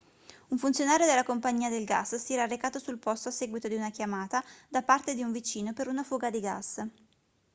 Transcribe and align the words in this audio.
un 0.47 0.57
funzionario 0.57 1.05
della 1.05 1.21
compagnia 1.21 1.69
del 1.69 1.85
gas 1.85 2.15
si 2.15 2.33
era 2.33 2.47
recato 2.47 2.79
sul 2.79 2.97
posto 2.97 3.29
a 3.29 3.31
seguito 3.31 3.67
di 3.67 3.75
una 3.75 3.91
chiamata 3.91 4.43
da 4.67 4.81
parte 4.81 5.13
di 5.13 5.21
un 5.21 5.31
vicino 5.31 5.73
per 5.73 5.87
una 5.87 6.01
fuga 6.03 6.31
di 6.31 6.39
gas 6.39 6.83